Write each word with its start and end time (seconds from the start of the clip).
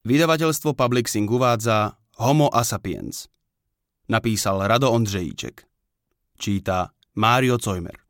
Vydavateľstvo 0.00 0.72
Publixing 0.72 1.28
uvádza 1.28 1.92
Homo 2.16 2.48
Asapiens. 2.48 3.28
Napísal 4.08 4.64
Rado 4.64 4.88
Ondřejíček. 4.88 5.68
Číta 6.40 6.96
Mário 7.20 7.60
Cojmer. 7.60 8.00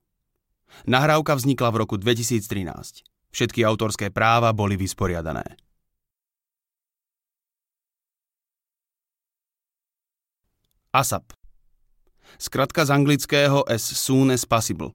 Nahrávka 0.86 1.34
vznikla 1.34 1.74
v 1.74 1.76
roku 1.82 1.98
2013. 1.98 3.02
Všetky 3.34 3.66
autorské 3.66 4.14
práva 4.14 4.54
boli 4.54 4.78
vysporiadané. 4.78 5.42
ASAP. 10.94 11.34
Skratka 12.38 12.86
z 12.86 12.94
anglického 12.94 13.66
as 13.66 13.82
soon 13.82 14.30
as 14.30 14.46
possible. 14.46 14.94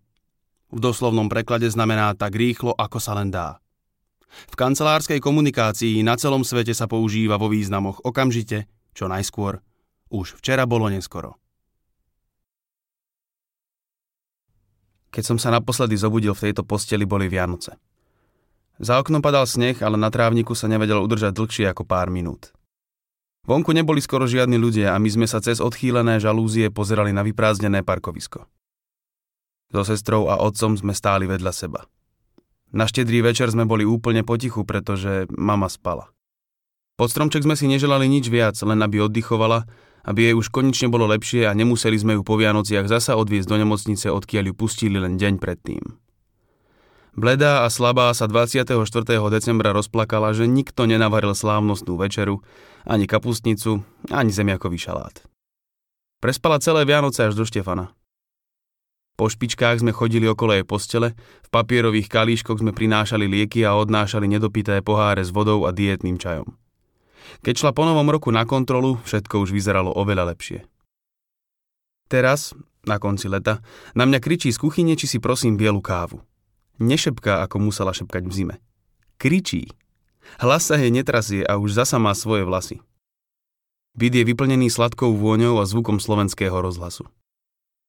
V 0.72 0.80
doslovnom 0.80 1.28
preklade 1.28 1.68
znamená 1.68 2.16
tak 2.16 2.40
rýchlo, 2.40 2.72
ako 2.72 3.04
sa 3.04 3.20
len 3.20 3.36
dá. 3.36 3.60
V 4.30 4.56
kancelárskej 4.56 5.24
komunikácii 5.24 6.04
na 6.04 6.20
celom 6.20 6.44
svete 6.44 6.76
sa 6.76 6.86
používa 6.86 7.40
vo 7.40 7.48
významoch 7.48 8.04
okamžite, 8.04 8.68
čo 8.92 9.08
najskôr. 9.08 9.64
Už 10.12 10.38
včera 10.40 10.68
bolo 10.68 10.92
neskoro. 10.92 11.40
Keď 15.16 15.24
som 15.24 15.38
sa 15.40 15.48
naposledy 15.48 15.96
zobudil 15.96 16.36
v 16.36 16.52
tejto 16.52 16.68
posteli, 16.68 17.08
boli 17.08 17.32
Vianoce. 17.32 17.80
Za 18.76 19.00
oknom 19.00 19.24
padal 19.24 19.48
sneh, 19.48 19.80
ale 19.80 19.96
na 19.96 20.12
trávniku 20.12 20.52
sa 20.52 20.68
nevedel 20.68 21.00
udržať 21.00 21.32
dlhšie 21.32 21.66
ako 21.72 21.88
pár 21.88 22.12
minút. 22.12 22.52
Vonku 23.48 23.72
neboli 23.72 24.04
skoro 24.04 24.28
žiadni 24.28 24.60
ľudia 24.60 24.92
a 24.92 25.00
my 25.00 25.08
sme 25.08 25.28
sa 25.30 25.40
cez 25.40 25.64
odchýlené 25.64 26.20
žalúzie 26.20 26.68
pozerali 26.74 27.16
na 27.16 27.24
vyprázdnené 27.24 27.88
parkovisko. 27.88 28.44
So 29.72 29.88
sestrou 29.88 30.28
a 30.28 30.42
otcom 30.44 30.76
sme 30.76 30.92
stáli 30.92 31.30
vedľa 31.30 31.54
seba. 31.56 31.88
Na 32.76 32.92
štedrý 32.92 33.24
večer 33.24 33.48
sme 33.48 33.64
boli 33.64 33.88
úplne 33.88 34.28
potichu, 34.28 34.68
pretože 34.68 35.32
mama 35.32 35.72
spala. 35.72 36.12
Pod 37.00 37.08
stromček 37.08 37.48
sme 37.48 37.56
si 37.56 37.72
neželali 37.72 38.04
nič 38.12 38.28
viac, 38.28 38.60
len 38.68 38.84
aby 38.84 39.00
oddychovala, 39.00 39.64
aby 40.04 40.32
jej 40.32 40.36
už 40.36 40.52
konečne 40.52 40.92
bolo 40.92 41.08
lepšie 41.08 41.48
a 41.48 41.56
nemuseli 41.56 41.96
sme 41.96 42.20
ju 42.20 42.22
po 42.28 42.36
Vianociach 42.36 42.92
zasa 42.92 43.16
odviezť 43.16 43.48
do 43.48 43.56
nemocnice, 43.64 44.12
odkiaľ 44.12 44.52
ju 44.52 44.54
pustili 44.60 45.00
len 45.00 45.16
deň 45.16 45.40
predtým. 45.40 45.84
Bledá 47.16 47.64
a 47.64 47.72
slabá 47.72 48.12
sa 48.12 48.28
24. 48.28 48.76
decembra 49.32 49.72
rozplakala, 49.72 50.36
že 50.36 50.52
nikto 50.52 50.84
nenavaril 50.84 51.32
slávnostnú 51.32 51.96
večeru, 51.96 52.44
ani 52.84 53.08
kapustnicu, 53.08 53.88
ani 54.12 54.36
zemiakový 54.36 54.76
šalát. 54.76 55.24
Prespala 56.20 56.60
celé 56.60 56.84
Vianoce 56.84 57.24
až 57.24 57.40
do 57.40 57.48
Štefana. 57.48 57.96
Po 59.16 59.32
špičkách 59.32 59.80
sme 59.80 59.96
chodili 59.96 60.28
okolo 60.28 60.60
jej 60.60 60.68
postele, 60.68 61.16
v 61.16 61.50
papierových 61.50 62.12
kalíškoch 62.12 62.60
sme 62.60 62.76
prinášali 62.76 63.32
lieky 63.32 63.64
a 63.64 63.80
odnášali 63.80 64.28
nedopité 64.28 64.84
poháre 64.84 65.24
s 65.24 65.32
vodou 65.32 65.64
a 65.64 65.72
dietným 65.72 66.20
čajom. 66.20 66.52
Keď 67.40 67.56
šla 67.56 67.72
po 67.72 67.88
novom 67.88 68.12
roku 68.12 68.28
na 68.36 68.44
kontrolu, 68.44 69.00
všetko 69.08 69.48
už 69.48 69.56
vyzeralo 69.56 69.96
oveľa 69.96 70.36
lepšie. 70.36 70.68
Teraz, 72.12 72.54
na 72.84 73.00
konci 73.02 73.32
leta, 73.32 73.64
na 73.98 74.04
mňa 74.06 74.20
kričí 74.20 74.52
z 74.52 74.62
kuchyne, 74.62 74.94
či 74.94 75.08
si 75.10 75.18
prosím 75.24 75.58
bielu 75.58 75.80
kávu. 75.80 76.22
Nešepká, 76.78 77.40
ako 77.48 77.72
musela 77.72 77.96
šepkať 77.96 78.24
v 78.28 78.34
zime. 78.36 78.56
Kričí. 79.16 79.72
Hlas 80.44 80.68
sa 80.68 80.76
jej 80.76 80.92
netrasie 80.92 81.42
a 81.48 81.56
už 81.56 81.72
zasa 81.72 81.98
má 81.98 82.12
svoje 82.12 82.44
vlasy. 82.44 82.84
Byt 83.96 84.12
je 84.12 84.28
vyplnený 84.28 84.68
sladkou 84.68 85.16
vôňou 85.16 85.64
a 85.64 85.64
zvukom 85.64 86.04
slovenského 86.04 86.60
rozhlasu. 86.60 87.08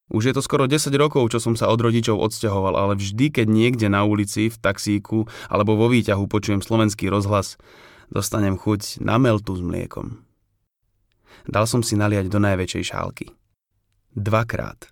Už 0.07 0.31
je 0.31 0.35
to 0.35 0.43
skoro 0.43 0.71
10 0.71 0.95
rokov, 0.95 1.35
čo 1.35 1.43
som 1.43 1.59
sa 1.59 1.67
od 1.67 1.83
rodičov 1.83 2.15
odsťahoval, 2.15 2.79
ale 2.79 2.95
vždy, 2.95 3.35
keď 3.35 3.47
niekde 3.51 3.91
na 3.91 4.07
ulici, 4.07 4.47
v 4.47 4.57
taxíku 4.57 5.27
alebo 5.51 5.75
vo 5.75 5.91
výťahu 5.91 6.31
počujem 6.31 6.63
slovenský 6.63 7.11
rozhlas, 7.11 7.59
dostanem 8.15 8.55
chuť 8.55 9.03
na 9.03 9.19
meltu 9.19 9.59
s 9.59 9.63
mliekom. 9.63 10.23
Dal 11.51 11.67
som 11.67 11.83
si 11.83 11.99
naliať 11.99 12.31
do 12.31 12.39
najväčšej 12.39 12.85
šálky. 12.95 13.27
Dvakrát. 14.15 14.87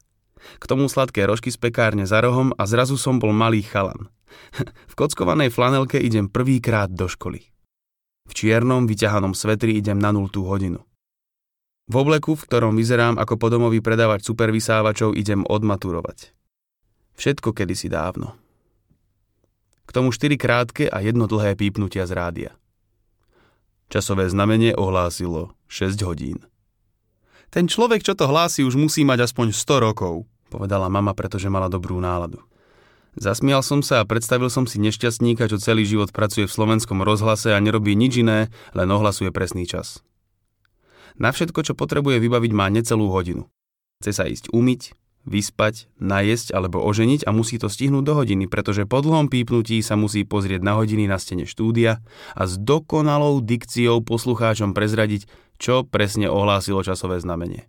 K 0.60 0.64
tomu 0.68 0.90
sladké 0.90 1.24
rožky 1.24 1.48
z 1.48 1.58
pekárne 1.62 2.04
za 2.04 2.20
rohom 2.20 2.52
a 2.58 2.66
zrazu 2.66 2.98
som 2.98 3.22
bol 3.22 3.30
malý 3.30 3.62
chalan. 3.64 4.10
v 4.90 4.94
kockovanej 4.98 5.54
flanelke 5.54 5.98
idem 5.98 6.26
prvýkrát 6.26 6.90
do 6.90 7.06
školy. 7.06 7.54
V 8.24 8.32
čiernom, 8.32 8.88
vyťahanom 8.88 9.36
svetri 9.36 9.78
idem 9.78 10.00
na 10.00 10.10
nultú 10.10 10.42
hodinu. 10.48 10.82
V 11.84 11.94
obleku, 12.00 12.32
v 12.32 12.46
ktorom 12.48 12.80
vyzerám 12.80 13.20
ako 13.20 13.36
podomový 13.36 13.84
predávač 13.84 14.24
supervysávačov, 14.24 15.12
idem 15.12 15.44
odmaturovať. 15.44 16.32
Všetko 17.20 17.52
kedysi 17.52 17.92
dávno. 17.92 18.32
K 19.84 19.90
tomu 19.92 20.08
štyri 20.08 20.40
krátke 20.40 20.88
a 20.88 21.04
jedno 21.04 21.28
dlhé 21.28 21.60
pípnutia 21.60 22.08
z 22.08 22.16
rádia. 22.16 22.50
Časové 23.92 24.32
znamenie 24.32 24.72
ohlásilo 24.72 25.52
6 25.68 26.00
hodín. 26.08 26.40
Ten 27.52 27.68
človek, 27.68 28.00
čo 28.00 28.16
to 28.16 28.32
hlási, 28.32 28.64
už 28.64 28.80
musí 28.80 29.04
mať 29.04 29.28
aspoň 29.28 29.52
100 29.52 29.84
rokov, 29.84 30.24
povedala 30.48 30.88
mama, 30.88 31.12
pretože 31.12 31.52
mala 31.52 31.68
dobrú 31.68 32.00
náladu. 32.00 32.40
Zasmial 33.14 33.60
som 33.60 33.84
sa 33.84 34.02
a 34.02 34.08
predstavil 34.08 34.48
som 34.48 34.64
si 34.64 34.80
nešťastníka, 34.80 35.46
čo 35.52 35.60
celý 35.60 35.84
život 35.86 36.10
pracuje 36.10 36.48
v 36.48 36.54
slovenskom 36.56 37.04
rozhlase 37.04 37.52
a 37.52 37.60
nerobí 37.60 37.92
nič 37.92 38.24
iné, 38.24 38.48
len 38.72 38.88
ohlasuje 38.88 39.30
presný 39.30 39.68
čas. 39.68 40.02
Na 41.14 41.30
všetko, 41.30 41.62
čo 41.62 41.78
potrebuje 41.78 42.18
vybaviť, 42.18 42.52
má 42.54 42.66
necelú 42.70 43.10
hodinu. 43.10 43.46
Chce 44.02 44.12
sa 44.12 44.24
ísť 44.26 44.50
umyť, 44.50 44.98
vyspať, 45.24 45.88
najesť 45.96 46.52
alebo 46.52 46.84
oženiť 46.84 47.24
a 47.24 47.32
musí 47.32 47.56
to 47.56 47.72
stihnúť 47.72 48.04
do 48.04 48.12
hodiny, 48.18 48.44
pretože 48.44 48.84
po 48.84 49.00
dlhom 49.00 49.32
pípnutí 49.32 49.80
sa 49.80 49.96
musí 49.96 50.26
pozrieť 50.26 50.60
na 50.60 50.76
hodiny 50.76 51.08
na 51.08 51.16
stene 51.16 51.48
štúdia 51.48 52.04
a 52.36 52.42
s 52.44 52.60
dokonalou 52.60 53.40
dikciou 53.40 54.04
poslucháčom 54.04 54.76
prezradiť, 54.76 55.24
čo 55.56 55.86
presne 55.88 56.28
ohlásilo 56.28 56.84
časové 56.84 57.22
znamenie. 57.22 57.64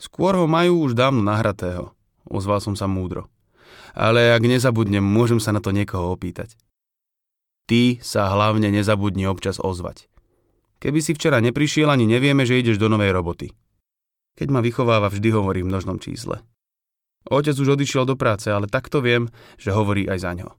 Skôr 0.00 0.34
ho 0.34 0.46
majú 0.50 0.88
už 0.88 0.96
dávno 0.96 1.22
nahratého, 1.22 1.94
ozval 2.26 2.58
som 2.58 2.74
sa 2.74 2.90
múdro. 2.90 3.30
Ale 3.94 4.34
ak 4.34 4.42
nezabudnem, 4.42 5.04
môžem 5.04 5.38
sa 5.38 5.54
na 5.54 5.62
to 5.62 5.70
niekoho 5.70 6.10
opýtať. 6.10 6.58
Ty 7.70 8.02
sa 8.02 8.26
hlavne 8.32 8.74
nezabudni 8.74 9.24
občas 9.30 9.62
ozvať. 9.62 10.10
Keby 10.84 11.00
si 11.00 11.16
včera 11.16 11.40
neprišiel, 11.40 11.88
ani 11.88 12.04
nevieme, 12.04 12.44
že 12.44 12.60
ideš 12.60 12.76
do 12.76 12.92
novej 12.92 13.16
roboty. 13.16 13.56
Keď 14.36 14.48
ma 14.52 14.60
vychováva, 14.60 15.08
vždy 15.08 15.32
hovorí 15.32 15.64
v 15.64 15.72
množnom 15.72 15.96
čísle. 15.96 16.44
Otec 17.24 17.56
už 17.56 17.80
odišiel 17.80 18.04
do 18.04 18.20
práce, 18.20 18.52
ale 18.52 18.68
takto 18.68 19.00
viem, 19.00 19.32
že 19.56 19.72
hovorí 19.72 20.04
aj 20.04 20.18
za 20.20 20.36
ňo. 20.36 20.52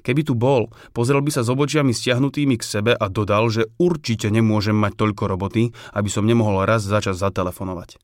Keby 0.00 0.24
tu 0.24 0.32
bol, 0.32 0.72
pozrel 0.96 1.20
by 1.20 1.28
sa 1.28 1.44
s 1.44 1.52
obočiami 1.52 1.92
stiahnutými 1.92 2.56
k 2.56 2.64
sebe 2.64 2.92
a 2.96 3.06
dodal, 3.12 3.52
že 3.52 3.68
určite 3.76 4.32
nemôžem 4.32 4.72
mať 4.72 4.96
toľko 4.96 5.36
roboty, 5.36 5.76
aby 5.92 6.08
som 6.08 6.24
nemohol 6.24 6.64
raz 6.64 6.88
za 6.88 7.04
čas 7.04 7.20
zatelefonovať. 7.20 8.00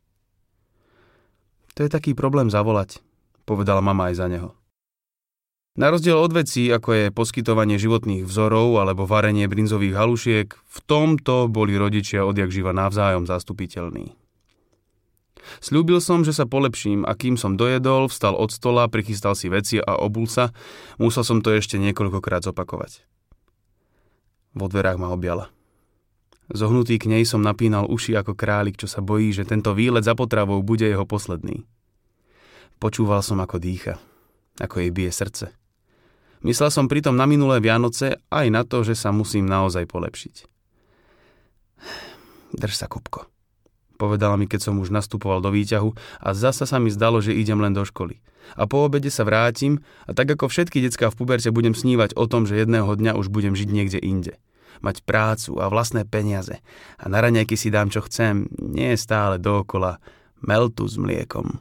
To 1.74 1.80
je 1.80 1.88
taký 1.88 2.12
problém 2.12 2.52
zavolať, 2.52 3.00
povedala 3.48 3.80
mama 3.80 4.12
aj 4.12 4.20
za 4.20 4.26
neho. 4.28 4.52
Na 5.74 5.90
rozdiel 5.90 6.14
od 6.14 6.30
vecí, 6.30 6.70
ako 6.70 6.94
je 6.94 7.04
poskytovanie 7.10 7.82
životných 7.82 8.22
vzorov 8.22 8.78
alebo 8.78 9.10
varenie 9.10 9.50
brinzových 9.50 9.98
halušiek, 9.98 10.46
v 10.54 10.78
tomto 10.86 11.50
boli 11.50 11.74
rodičia 11.74 12.22
odjak 12.22 12.54
živa 12.54 12.70
navzájom 12.70 13.26
zastupiteľní. 13.26 14.14
Sľúbil 15.58 15.98
som, 15.98 16.22
že 16.22 16.30
sa 16.30 16.46
polepším 16.46 17.02
a 17.02 17.18
kým 17.18 17.34
som 17.34 17.58
dojedol, 17.58 18.06
vstal 18.06 18.38
od 18.38 18.54
stola, 18.54 18.86
prichystal 18.86 19.34
si 19.34 19.50
veci 19.50 19.82
a 19.82 19.98
obul 19.98 20.30
sa, 20.30 20.54
musel 21.02 21.26
som 21.26 21.42
to 21.42 21.50
ešte 21.50 21.74
niekoľkokrát 21.82 22.46
zopakovať. 22.46 23.02
Vo 24.54 24.70
dverách 24.70 25.02
ma 25.02 25.10
objala. 25.10 25.50
Zohnutý 26.54 27.02
k 27.02 27.10
nej 27.10 27.26
som 27.26 27.42
napínal 27.42 27.90
uši 27.90 28.14
ako 28.14 28.38
králik, 28.38 28.78
čo 28.78 28.86
sa 28.86 29.02
bojí, 29.02 29.34
že 29.34 29.42
tento 29.42 29.74
výlet 29.74 30.06
za 30.06 30.14
potravou 30.14 30.62
bude 30.62 30.86
jeho 30.86 31.02
posledný. 31.02 31.66
Počúval 32.78 33.26
som, 33.26 33.42
ako 33.42 33.58
dýcha, 33.58 33.98
ako 34.62 34.86
jej 34.86 34.94
bije 34.94 35.10
srdce. 35.10 35.63
Myslel 36.44 36.68
som 36.68 36.92
pritom 36.92 37.16
na 37.16 37.24
minulé 37.24 37.56
Vianoce 37.64 38.20
aj 38.28 38.46
na 38.52 38.68
to, 38.68 38.84
že 38.84 38.92
sa 38.92 39.08
musím 39.16 39.48
naozaj 39.48 39.88
polepšiť. 39.88 40.34
Drž 42.54 42.74
sa, 42.76 42.86
Kupko, 42.86 43.26
povedala 43.96 44.36
mi, 44.36 44.44
keď 44.44 44.70
som 44.70 44.76
už 44.76 44.92
nastupoval 44.92 45.40
do 45.40 45.48
výťahu 45.48 45.96
a 46.20 46.28
zasa 46.36 46.68
sa 46.68 46.76
mi 46.76 46.92
zdalo, 46.92 47.24
že 47.24 47.32
idem 47.32 47.58
len 47.64 47.72
do 47.72 47.82
školy. 47.82 48.20
A 48.60 48.68
po 48.68 48.84
obede 48.84 49.08
sa 49.08 49.24
vrátim 49.24 49.80
a 50.04 50.12
tak 50.12 50.36
ako 50.36 50.52
všetky 50.52 50.84
decká 50.84 51.08
v 51.08 51.16
puberte 51.16 51.48
budem 51.48 51.72
snívať 51.72 52.12
o 52.12 52.28
tom, 52.28 52.44
že 52.44 52.60
jedného 52.60 52.92
dňa 52.92 53.16
už 53.16 53.32
budem 53.32 53.56
žiť 53.56 53.68
niekde 53.72 53.98
inde. 54.04 54.36
Mať 54.84 55.00
prácu 55.00 55.56
a 55.64 55.72
vlastné 55.72 56.04
peniaze. 56.04 56.60
A 57.00 57.08
na 57.08 57.24
raňajky 57.24 57.56
si 57.56 57.72
dám, 57.72 57.88
čo 57.88 58.04
chcem. 58.04 58.52
Nie 58.60 59.00
stále 59.00 59.40
dookola 59.40 59.96
meltu 60.44 60.84
s 60.84 61.00
mliekom. 61.00 61.56